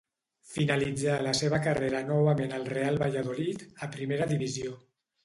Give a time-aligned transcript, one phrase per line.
[0.51, 4.73] Finalitzà la seva carrera novament al Real Valladolid, a primera divisió.